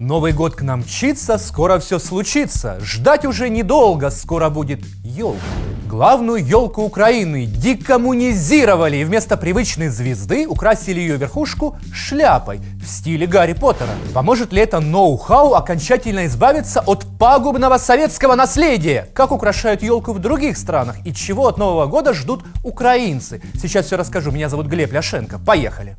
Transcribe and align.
Новый 0.00 0.32
год 0.32 0.56
к 0.56 0.62
нам 0.62 0.80
мчится, 0.80 1.36
скоро 1.36 1.78
все 1.78 1.98
случится. 1.98 2.78
Ждать 2.80 3.26
уже 3.26 3.50
недолго, 3.50 4.08
скоро 4.08 4.48
будет 4.48 4.80
елка. 5.04 5.38
Главную 5.86 6.42
елку 6.42 6.84
Украины 6.84 7.44
декоммунизировали 7.44 8.96
и 8.96 9.04
вместо 9.04 9.36
привычной 9.36 9.88
звезды 9.88 10.48
украсили 10.48 11.00
ее 11.00 11.18
верхушку 11.18 11.76
шляпой 11.92 12.62
в 12.82 12.86
стиле 12.86 13.26
Гарри 13.26 13.52
Поттера. 13.52 13.90
Поможет 14.14 14.54
ли 14.54 14.62
это 14.62 14.80
ноу-хау 14.80 15.52
окончательно 15.52 16.24
избавиться 16.24 16.80
от 16.80 17.04
пагубного 17.18 17.76
советского 17.76 18.36
наследия? 18.36 19.10
Как 19.12 19.32
украшают 19.32 19.82
елку 19.82 20.14
в 20.14 20.18
других 20.18 20.56
странах 20.56 20.96
и 21.04 21.12
чего 21.12 21.46
от 21.46 21.58
Нового 21.58 21.84
года 21.84 22.14
ждут 22.14 22.42
украинцы? 22.64 23.42
Сейчас 23.60 23.84
все 23.84 23.96
расскажу. 23.96 24.30
Меня 24.30 24.48
зовут 24.48 24.66
Глеб 24.66 24.94
Ляшенко. 24.94 25.38
Поехали! 25.38 25.98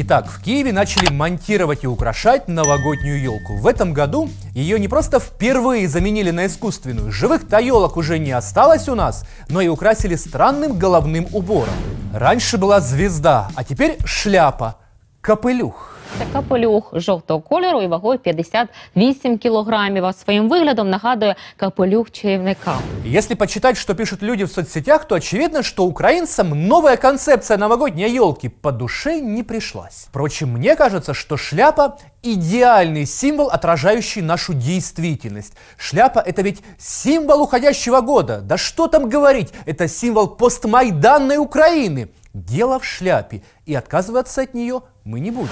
Итак, 0.00 0.28
в 0.28 0.40
Киеве 0.40 0.72
начали 0.72 1.12
монтировать 1.12 1.82
и 1.82 1.88
украшать 1.88 2.46
новогоднюю 2.46 3.20
елку. 3.20 3.56
В 3.56 3.66
этом 3.66 3.92
году 3.92 4.30
ее 4.54 4.78
не 4.78 4.86
просто 4.86 5.18
впервые 5.18 5.88
заменили 5.88 6.30
на 6.30 6.46
искусственную. 6.46 7.10
Живых-то 7.10 7.58
елок 7.58 7.96
уже 7.96 8.20
не 8.20 8.30
осталось 8.30 8.88
у 8.88 8.94
нас, 8.94 9.24
но 9.48 9.60
и 9.60 9.66
украсили 9.66 10.14
странным 10.14 10.78
головным 10.78 11.26
убором. 11.32 11.74
Раньше 12.14 12.58
была 12.58 12.78
звезда, 12.78 13.48
а 13.56 13.64
теперь 13.64 13.98
шляпа, 14.04 14.76
капелюх. 15.20 15.97
Це 16.17 16.25
капелюх 16.33 16.91
жовтого 16.93 17.39
кольору 17.39 17.81
і 17.81 17.87
вагою 17.87 18.19
58 18.19 19.37
кілограмів. 19.37 20.05
А 20.05 20.13
своїм 20.13 20.49
виглядом 20.49 20.89
нагадує 20.89 21.35
капелюх 21.57 22.11
чарівника. 22.11 22.75
Если 23.05 23.35
почитать, 23.35 23.77
что 23.77 23.95
пишут 23.95 24.23
люди 24.23 24.43
в 24.43 24.51
соцсетях, 24.51 25.05
то 25.05 25.15
очевидно, 25.15 25.63
что 25.63 25.85
украинцам 25.85 26.67
новая 26.67 26.97
концепция 26.97 27.57
новогодней 27.57 28.15
елки 28.15 28.49
по 28.49 28.71
душе 28.71 29.21
не 29.21 29.43
пришлась. 29.43 30.07
Впрочем, 30.09 30.49
мне 30.49 30.75
кажется, 30.75 31.13
что 31.13 31.37
шляпа – 31.37 32.23
идеальный 32.23 33.05
символ, 33.05 33.49
отражающий 33.49 34.21
нашу 34.21 34.53
действительность. 34.53 35.53
Шляпа – 35.77 36.25
это 36.25 36.41
ведь 36.41 36.61
символ 36.77 37.41
уходящего 37.41 38.01
года. 38.01 38.41
Да 38.41 38.57
что 38.57 38.87
там 38.87 39.09
говорить, 39.09 39.53
это 39.65 39.87
символ 39.87 40.27
постмайданной 40.27 41.37
Украины. 41.37 42.09
Дело 42.33 42.79
в 42.79 42.85
шляпе, 42.85 43.43
и 43.65 43.75
отказываться 43.75 44.41
от 44.41 44.53
нее 44.53 44.81
мы 45.03 45.19
не 45.19 45.31
будем. 45.31 45.49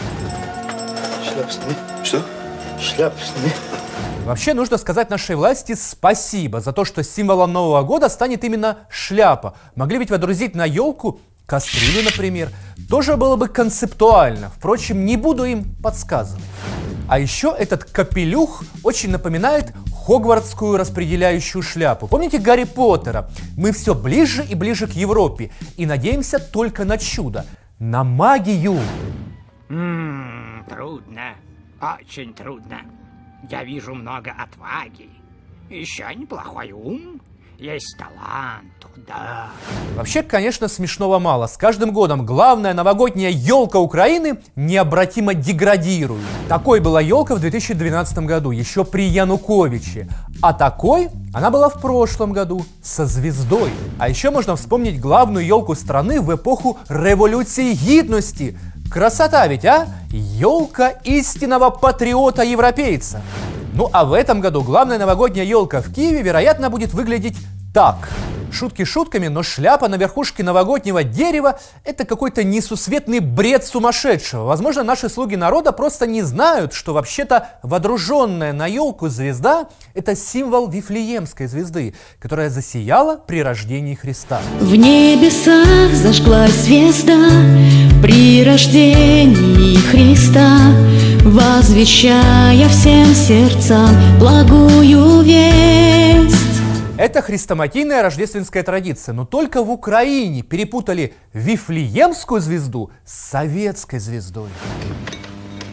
Шляп 1.26 1.50
сними. 1.50 1.74
Что? 2.04 2.22
Шляп 2.80 3.14
сними. 3.20 3.52
Вообще 4.24 4.54
нужно 4.54 4.76
сказать 4.76 5.10
нашей 5.10 5.36
власти 5.36 5.74
спасибо 5.74 6.60
за 6.60 6.72
то, 6.72 6.84
что 6.84 7.02
символом 7.02 7.52
Нового 7.52 7.82
года 7.82 8.08
станет 8.08 8.44
именно 8.44 8.78
шляпа. 8.88 9.54
Могли 9.74 9.98
ведь 9.98 10.10
водрузить 10.10 10.54
на 10.54 10.64
елку 10.64 11.20
кастрюлю, 11.46 12.04
например. 12.04 12.50
Тоже 12.90 13.16
было 13.16 13.36
бы 13.36 13.48
концептуально. 13.48 14.50
Впрочем, 14.50 15.04
не 15.04 15.16
буду 15.16 15.44
им 15.44 15.74
подсказывать. 15.82 16.42
А 17.08 17.20
еще 17.20 17.54
этот 17.56 17.84
капелюх 17.84 18.64
очень 18.82 19.10
напоминает 19.10 19.72
хогвартскую 20.06 20.76
распределяющую 20.76 21.62
шляпу. 21.62 22.08
Помните 22.08 22.38
Гарри 22.38 22.64
Поттера? 22.64 23.30
Мы 23.56 23.72
все 23.72 23.94
ближе 23.94 24.44
и 24.44 24.54
ближе 24.54 24.86
к 24.86 24.92
Европе 24.92 25.50
и 25.76 25.86
надеемся 25.86 26.38
только 26.38 26.84
на 26.84 26.98
чудо, 26.98 27.46
на 27.78 28.02
магию. 28.02 28.80
Ммм, 29.68 30.55
трудно. 30.68 31.34
Очень 31.80 32.34
трудно. 32.34 32.80
Я 33.50 33.64
вижу 33.64 33.94
много 33.94 34.30
отваги. 34.30 35.10
Еще 35.70 36.04
неплохой 36.14 36.72
ум. 36.72 37.20
Есть 37.58 37.96
талант, 37.98 38.86
да. 39.08 39.48
Вообще, 39.94 40.22
конечно, 40.22 40.68
смешного 40.68 41.18
мало. 41.18 41.46
С 41.46 41.56
каждым 41.56 41.90
годом 41.90 42.26
главная 42.26 42.74
новогодняя 42.74 43.30
елка 43.30 43.78
Украины 43.78 44.38
необратимо 44.56 45.32
деградирует. 45.32 46.22
Такой 46.48 46.80
была 46.80 47.00
елка 47.00 47.34
в 47.34 47.40
2012 47.40 48.18
году, 48.20 48.50
еще 48.50 48.84
при 48.84 49.04
Януковиче. 49.08 50.06
А 50.42 50.52
такой 50.52 51.08
она 51.32 51.50
была 51.50 51.70
в 51.70 51.80
прошлом 51.80 52.32
году, 52.32 52.62
со 52.82 53.06
звездой. 53.06 53.70
А 53.98 54.08
еще 54.10 54.30
можно 54.30 54.54
вспомнить 54.56 55.00
главную 55.00 55.46
елку 55.46 55.74
страны 55.74 56.20
в 56.20 56.34
эпоху 56.34 56.78
революции 56.90 57.72
гидности. 57.72 58.58
Красота 58.90 59.46
ведь, 59.46 59.64
а? 59.64 59.86
Елка 60.16 60.88
истинного 61.04 61.70
патриота-европейца. 61.70 63.20
Ну 63.74 63.90
а 63.92 64.04
в 64.06 64.14
этом 64.14 64.40
году 64.40 64.62
главная 64.62 64.98
новогодняя 64.98 65.44
елка 65.44 65.82
в 65.82 65.92
Киеве, 65.92 66.22
вероятно, 66.22 66.70
будет 66.70 66.94
выглядеть 66.94 67.36
так. 67.74 68.08
Шутки 68.52 68.84
шутками, 68.84 69.28
но 69.28 69.42
шляпа 69.42 69.88
на 69.88 69.96
верхушке 69.96 70.42
новогоднего 70.42 71.02
дерева– 71.04 71.58
это 71.84 72.04
какой-то 72.04 72.44
несусветный 72.44 73.20
бред 73.20 73.64
сумасшедшего. 73.64 74.44
Возможно, 74.44 74.82
наши 74.82 75.08
слуги 75.08 75.36
народа 75.36 75.72
просто 75.72 76.06
не 76.06 76.22
знают, 76.22 76.72
что 76.72 76.94
вообще-то 76.94 77.48
водруженная 77.62 78.52
на 78.52 78.66
елку 78.66 79.08
звезда– 79.08 79.68
это 79.94 80.16
символ 80.16 80.68
Вифлеемской 80.68 81.46
звезды, 81.46 81.94
которая 82.18 82.48
засияла 82.48 83.16
при 83.16 83.42
рождении 83.42 83.94
Христа. 83.94 84.40
В 84.60 84.74
небесах 84.74 85.92
зажглась 85.94 86.52
звезда 86.52 87.30
при 88.02 88.44
рождении 88.44 89.76
Христа, 89.76 90.58
возвещая 91.24 92.68
всем 92.68 93.14
сердцам 93.14 93.90
благую 94.18 95.22
весть. 95.22 96.45
Это 96.98 97.20
хрестоматийная 97.20 98.02
рождественская 98.02 98.62
традиция, 98.62 99.12
но 99.12 99.26
только 99.26 99.62
в 99.62 99.70
Украине 99.70 100.42
перепутали 100.42 101.12
Вифлеемскую 101.34 102.40
звезду 102.40 102.90
с 103.04 103.30
советской 103.30 103.98
звездой. 103.98 104.48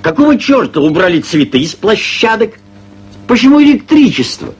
Какого 0.02 0.38
черта 0.38 0.82
убрали 0.82 1.22
цветы 1.22 1.60
из 1.60 1.76
площадок? 1.76 2.56
Почему 3.26 3.64
электричество? 3.64 4.54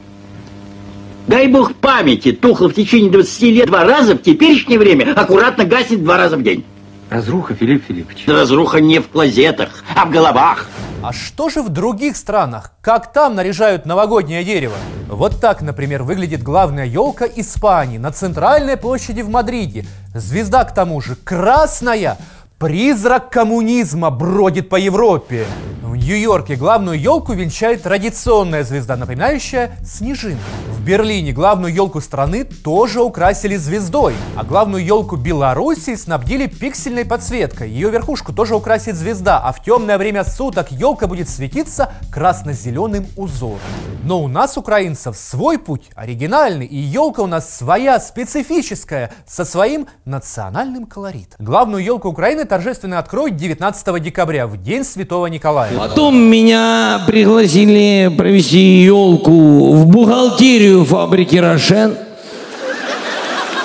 Дай 1.28 1.48
бог 1.48 1.76
памяти, 1.76 2.32
тухло 2.32 2.70
в 2.70 2.74
течение 2.74 3.12
20 3.12 3.42
лет 3.42 3.68
два 3.68 3.84
раза, 3.84 4.16
в 4.16 4.22
теперешнее 4.22 4.80
время 4.80 5.14
аккуратно 5.14 5.66
гасит 5.66 6.02
два 6.02 6.16
раза 6.18 6.38
в 6.38 6.44
день. 6.44 6.64
Разруха, 7.10 7.56
Филипп 7.56 7.84
Филиппович. 7.86 8.26
Разруха 8.26 8.80
не 8.80 9.00
в 9.00 9.10
клозетах, 9.10 9.84
а 9.96 10.06
в 10.06 10.12
головах. 10.12 10.68
А 11.04 11.12
что 11.12 11.50
же 11.50 11.62
в 11.62 11.68
других 11.68 12.16
странах? 12.16 12.72
Как 12.82 13.12
там 13.12 13.36
наряжают 13.36 13.86
новогоднее 13.86 14.46
дерево? 14.46 14.76
Вот 15.16 15.40
так, 15.40 15.62
например, 15.62 16.04
выглядит 16.04 16.42
главная 16.42 16.86
елка 16.86 17.26
Испании 17.26 17.98
на 17.98 18.12
центральной 18.12 18.78
площади 18.78 19.22
в 19.22 19.30
Мадриде. 19.30 19.86
Звезда, 20.14 20.64
к 20.64 20.74
тому 20.74 21.02
же, 21.02 21.16
красная. 21.16 22.18
Призрак 22.58 23.30
коммунизма 23.30 24.10
бродит 24.10 24.70
по 24.70 24.76
Европе. 24.78 25.46
В 25.82 25.96
Нью-Йорке 25.96 26.56
главную 26.56 27.00
елку 27.00 27.34
венчает 27.34 27.84
традиционная 27.84 28.64
звезда, 28.64 28.96
напоминающая 28.96 29.78
снежинку. 29.86 30.42
Берлине 30.86 31.32
главную 31.32 31.74
елку 31.74 32.02
страны 32.02 32.44
тоже 32.44 33.02
украсили 33.02 33.56
звездой, 33.56 34.16
а 34.36 34.44
главную 34.44 34.84
елку 34.84 35.16
Белоруссии 35.16 35.96
снабдили 35.96 36.48
пиксельной 36.48 37.06
подсветкой. 37.06 37.70
Ее 37.70 37.90
верхушку 37.90 38.34
тоже 38.34 38.54
украсит 38.54 38.98
звезда, 38.98 39.40
а 39.40 39.54
в 39.54 39.64
темное 39.64 39.98
время 39.98 40.26
суток 40.26 40.72
елка 40.72 41.08
будет 41.08 41.30
светиться 41.30 41.94
красно-зеленым 42.12 43.08
узором. 43.16 43.62
Но 44.04 44.22
у 44.22 44.28
нас, 44.28 44.58
украинцев, 44.58 45.16
свой 45.16 45.58
путь, 45.58 45.84
оригинальный, 45.96 46.66
и 46.66 46.76
елка 46.76 47.22
у 47.22 47.28
нас 47.28 47.56
своя, 47.56 47.98
специфическая, 48.02 49.14
со 49.26 49.46
своим 49.46 49.88
национальным 50.04 50.86
колоритом. 50.86 51.38
Главную 51.46 51.82
елку 51.82 52.10
Украины 52.10 52.44
торжественно 52.44 53.00
откроют 53.00 53.38
19 53.38 54.04
декабря, 54.04 54.48
в 54.48 54.62
День 54.62 54.84
Святого 54.84 55.28
Николая. 55.28 55.72
Потом 55.78 56.18
меня 56.18 57.02
пригласили 57.08 58.14
провести 58.18 58.84
елку 58.84 59.72
в 59.76 59.86
бухгалтерию 59.86 60.73
фабрики 60.85 61.37
«Рошен». 61.37 61.97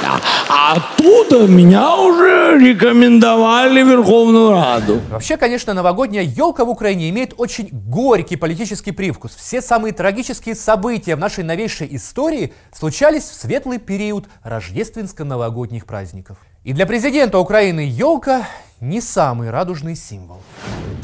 А- 0.05 0.19
А 0.49 0.73
оттуда 0.73 1.47
меня 1.47 1.95
уже 1.95 2.57
рекомендовали 2.59 3.83
в 3.83 3.87
Верховную 3.87 4.51
Раду. 4.51 4.99
Вообще, 5.09 5.37
конечно, 5.37 5.73
новогодняя 5.73 6.23
елка 6.23 6.65
в 6.65 6.69
Украине 6.69 7.09
имеет 7.09 7.33
очень 7.37 7.69
горький 7.71 8.35
политический 8.35 8.91
привкус. 8.91 9.33
Все 9.35 9.61
самые 9.61 9.93
трагические 9.93 10.55
события 10.55 11.15
в 11.15 11.19
нашей 11.19 11.43
новейшей 11.45 11.87
истории 11.95 12.53
случались 12.73 13.23
в 13.23 13.33
светлый 13.33 13.79
период 13.79 14.25
рождественско-новогодних 14.43 15.85
праздников. 15.85 16.37
И 16.65 16.73
для 16.73 16.85
президента 16.85 17.37
Украины 17.39 17.79
елка 17.89 18.45
не 18.81 18.99
самый 19.01 19.49
радужный 19.51 19.95
символ. 19.95 20.37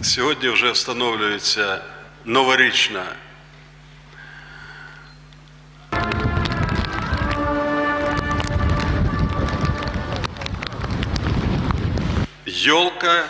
Сьогодні 0.02 0.50
вже 0.50 0.72
встановлюється 0.72 1.78
новорічна 2.26 3.04
Йолка 12.65 13.29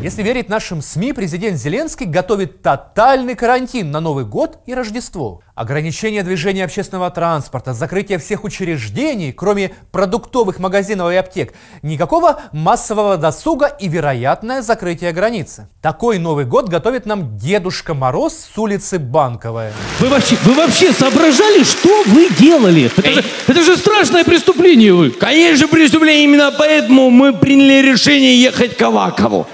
Если 0.00 0.22
верить 0.22 0.48
нашим 0.48 0.80
СМИ, 0.80 1.12
президент 1.12 1.58
Зеленский 1.58 2.06
готовит 2.06 2.62
тотальный 2.62 3.34
карантин 3.34 3.90
на 3.90 3.98
Новый 3.98 4.24
год 4.24 4.58
и 4.64 4.72
Рождество. 4.72 5.42
Ограничение 5.56 6.22
движения 6.22 6.64
общественного 6.64 7.10
транспорта, 7.10 7.74
закрытие 7.74 8.18
всех 8.18 8.44
учреждений, 8.44 9.32
кроме 9.32 9.72
продуктовых 9.90 10.60
магазинов 10.60 11.10
и 11.10 11.16
аптек, 11.16 11.52
никакого 11.82 12.40
массового 12.52 13.16
досуга 13.16 13.66
и 13.66 13.88
вероятное 13.88 14.62
закрытие 14.62 15.10
границы. 15.10 15.68
Такой 15.82 16.18
Новый 16.18 16.44
год 16.44 16.68
готовит 16.68 17.04
нам 17.04 17.36
Дедушка 17.36 17.92
Мороз 17.92 18.34
с 18.54 18.56
улицы 18.56 19.00
Банковая. 19.00 19.72
Вы 19.98 20.10
вообще, 20.10 20.36
вы 20.44 20.54
вообще 20.54 20.92
соображали, 20.92 21.64
что 21.64 22.04
вы 22.06 22.28
делали? 22.38 22.88
Это 22.96 23.10
же, 23.14 23.24
это 23.48 23.62
же 23.64 23.76
страшное 23.76 24.22
преступление 24.22 24.94
вы. 24.94 25.10
Конечно, 25.10 25.66
преступление. 25.66 26.22
Именно 26.22 26.52
поэтому 26.56 27.10
мы 27.10 27.32
приняли 27.32 27.90
решение 27.90 28.40
ехать 28.40 28.76
к 28.76 28.82
Авакову. 28.82 29.48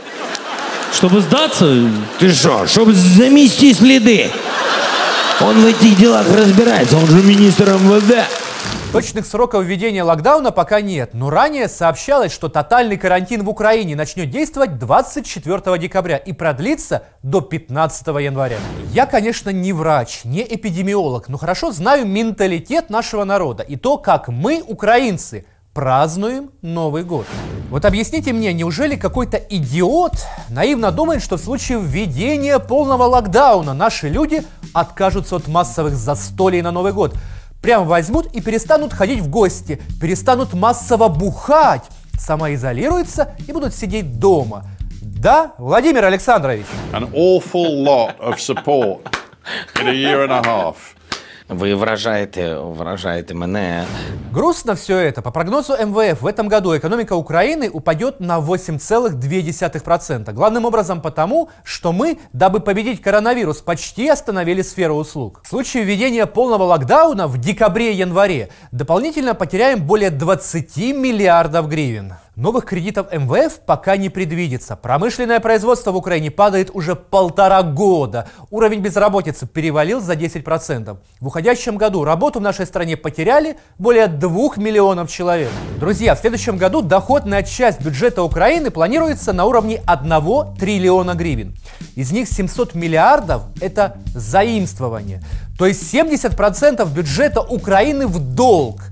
Чтобы 0.94 1.20
сдаться? 1.22 1.90
Ты 2.20 2.30
что, 2.32 2.66
чтобы 2.68 2.94
замести 2.94 3.74
следы. 3.74 4.30
Он 5.40 5.60
в 5.60 5.66
этих 5.66 5.98
делах 5.98 6.24
разбирается, 6.32 6.96
он 6.96 7.06
же 7.06 7.20
министр 7.20 7.72
МВД. 7.72 8.24
Точных 8.92 9.26
сроков 9.26 9.64
введения 9.64 10.04
локдауна 10.04 10.52
пока 10.52 10.80
нет, 10.80 11.10
но 11.14 11.28
ранее 11.28 11.66
сообщалось, 11.66 12.32
что 12.32 12.48
тотальный 12.48 12.96
карантин 12.96 13.42
в 13.42 13.48
Украине 13.48 13.96
начнет 13.96 14.30
действовать 14.30 14.78
24 14.78 15.78
декабря 15.78 16.16
и 16.16 16.32
продлится 16.32 17.02
до 17.24 17.40
15 17.40 18.06
января. 18.06 18.58
Я, 18.92 19.06
конечно, 19.06 19.50
не 19.50 19.72
врач, 19.72 20.20
не 20.22 20.42
эпидемиолог, 20.42 21.28
но 21.28 21.38
хорошо 21.38 21.72
знаю 21.72 22.06
менталитет 22.06 22.88
нашего 22.88 23.24
народа 23.24 23.64
и 23.64 23.74
то, 23.74 23.98
как 23.98 24.28
мы, 24.28 24.62
украинцы, 24.64 25.44
празднуем 25.74 26.50
Новый 26.62 27.02
год. 27.02 27.26
Вот 27.68 27.84
объясните 27.84 28.32
мне, 28.32 28.52
неужели 28.52 28.94
какой-то 28.94 29.36
идиот 29.36 30.12
наивно 30.48 30.92
думает, 30.92 31.22
что 31.22 31.36
в 31.36 31.40
случае 31.40 31.80
введения 31.80 32.60
полного 32.60 33.02
локдауна 33.02 33.74
наши 33.74 34.08
люди 34.08 34.44
откажутся 34.72 35.36
от 35.36 35.48
массовых 35.48 35.94
застолий 35.94 36.62
на 36.62 36.70
Новый 36.70 36.92
год? 36.92 37.16
Прям 37.60 37.86
возьмут 37.86 38.26
и 38.26 38.40
перестанут 38.40 38.92
ходить 38.92 39.20
в 39.20 39.28
гости, 39.28 39.82
перестанут 40.00 40.54
массово 40.54 41.08
бухать, 41.08 41.84
самоизолируются 42.18 43.34
и 43.48 43.52
будут 43.52 43.74
сидеть 43.74 44.20
дома. 44.20 44.64
Да, 45.02 45.52
Владимир 45.58 46.04
Александрович? 46.04 46.66
An 46.92 47.10
awful 47.12 47.82
lot 47.82 48.16
of 48.20 48.38
support 48.38 49.00
in 49.80 49.88
a 49.88 49.92
year 49.92 50.22
and 50.22 50.30
a 50.30 50.42
half. 50.44 50.94
Ви 51.48 51.74
вражаєте, 51.74 52.54
вражаєте 52.54 53.34
мене. 53.34 53.84
Грустно 54.32 54.72
все 54.72 54.94
это. 54.94 55.22
По 55.22 55.32
прогнозу 55.32 55.72
МВФ, 55.72 56.22
в 56.22 56.26
этом 56.26 56.48
году 56.48 56.74
экономика 56.74 57.14
Украины 57.14 57.68
упадет 57.68 58.20
на 58.20 58.38
8,2%. 58.40 60.32
Главным 60.32 60.64
образом 60.64 61.00
потому, 61.02 61.48
что 61.62 61.92
мы, 61.92 62.18
дабы 62.32 62.60
победить 62.60 63.02
коронавирус, 63.02 63.60
почти 63.60 64.08
остановили 64.08 64.62
сферу 64.62 64.94
услуг. 64.94 65.40
В 65.44 65.48
случае 65.48 65.84
введения 65.84 66.26
полного 66.26 66.64
локдауна 66.64 67.26
в 67.26 67.36
декабре-январе 67.36 68.48
дополнительно 68.72 69.34
потеряем 69.34 69.82
более 69.86 70.10
20 70.10 70.76
миллиардов 70.94 71.68
гривен. 71.68 72.14
Новых 72.36 72.64
кредитов 72.64 73.12
МВФ 73.12 73.60
пока 73.64 73.96
не 73.96 74.08
предвидится. 74.08 74.74
Промышленное 74.74 75.38
производство 75.38 75.92
в 75.92 75.96
Украине 75.96 76.32
падает 76.32 76.70
уже 76.74 76.96
полтора 76.96 77.62
года. 77.62 78.28
Уровень 78.50 78.80
безработицы 78.80 79.46
перевалил 79.46 80.00
за 80.00 80.14
10%. 80.14 80.96
В 81.20 81.26
уходящем 81.28 81.76
году 81.76 82.02
работу 82.02 82.40
в 82.40 82.42
нашей 82.42 82.66
стране 82.66 82.96
потеряли 82.96 83.56
более 83.78 84.08
2 84.08 84.56
миллионов 84.56 85.12
человек. 85.12 85.50
Друзья, 85.78 86.16
в 86.16 86.18
следующем 86.18 86.56
году 86.56 86.82
доходная 86.82 87.44
часть 87.44 87.80
бюджета 87.80 88.24
Украины 88.24 88.72
планируется 88.72 89.32
на 89.32 89.44
уровне 89.44 89.80
1 89.86 90.56
триллиона 90.56 91.14
гривен. 91.14 91.54
Из 91.94 92.10
них 92.10 92.26
700 92.26 92.74
миллиардов– 92.74 93.42
это 93.60 93.98
заимствование. 94.06 95.22
То 95.56 95.66
есть 95.66 95.94
70% 95.94 96.84
бюджета 96.92 97.42
Украины 97.42 98.08
в 98.08 98.18
долг. 98.18 98.82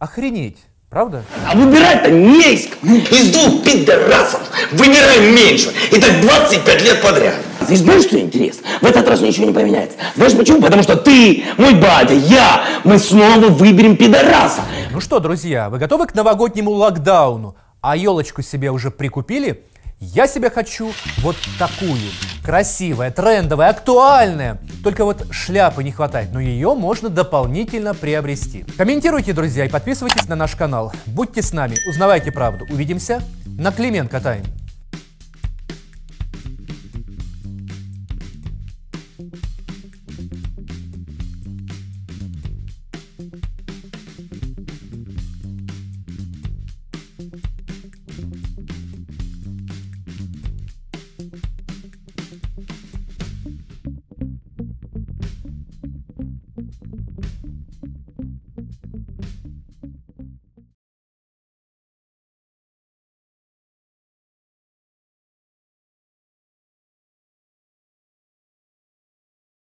Охренеть. 0.00 0.58
Правда? 0.90 1.22
А 1.46 1.54
выбирать-то 1.54 2.10
не 2.10 2.54
из. 2.54 2.66
Из 3.12 3.30
двух 3.30 3.62
пидорасов 3.62 4.40
выбираем 4.72 5.34
меньше. 5.34 5.70
И 5.92 6.00
так 6.00 6.18
25 6.22 6.82
лет 6.82 7.02
подряд. 7.02 7.34
И 7.68 7.76
знаешь, 7.76 8.04
что 8.04 8.18
интересно? 8.18 8.66
В 8.80 8.86
этот 8.86 9.06
раз 9.06 9.20
ничего 9.20 9.44
не 9.44 9.52
поменяется. 9.52 9.98
Знаешь 10.16 10.34
почему? 10.34 10.62
Потому 10.62 10.82
что 10.82 10.96
ты, 10.96 11.44
мой 11.58 11.74
батя, 11.74 12.14
я, 12.14 12.64
мы 12.84 12.98
снова 12.98 13.48
выберем 13.48 13.98
пидораса. 13.98 14.62
Ну 14.90 15.00
что, 15.02 15.20
друзья, 15.20 15.68
вы 15.68 15.76
готовы 15.76 16.06
к 16.06 16.14
новогоднему 16.14 16.70
локдауну? 16.70 17.54
А 17.82 17.94
елочку 17.94 18.40
себе 18.40 18.70
уже 18.70 18.90
прикупили? 18.90 19.64
Я 20.00 20.28
себе 20.28 20.48
хочу 20.48 20.92
вот 21.18 21.36
такую. 21.58 21.98
Красивая, 22.44 23.10
трендовая, 23.10 23.70
актуальная. 23.70 24.58
Только 24.84 25.04
вот 25.04 25.26
шляпы 25.32 25.82
не 25.82 25.90
хватает, 25.90 26.30
но 26.32 26.40
ее 26.40 26.74
можно 26.74 27.08
дополнительно 27.08 27.94
приобрести. 27.94 28.64
Комментируйте, 28.76 29.32
друзья, 29.32 29.64
и 29.64 29.68
подписывайтесь 29.68 30.28
на 30.28 30.36
наш 30.36 30.54
канал. 30.54 30.92
Будьте 31.06 31.42
с 31.42 31.52
нами, 31.52 31.76
узнавайте 31.88 32.30
правду. 32.30 32.64
Увидимся 32.70 33.22
на 33.44 33.72
Клименко 33.72 34.20
Тайм. 34.20 34.44